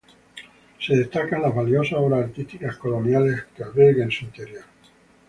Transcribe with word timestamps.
Se 0.79 0.95
destacan 0.97 1.43
las 1.43 1.53
valiosas 1.53 1.99
obras 1.99 2.25
artísticas 2.25 2.75
coloniales 2.77 3.43
que 3.55 3.63
alberga 3.63 4.03
en 4.03 4.09
su 4.09 4.25
interior. 4.25 4.63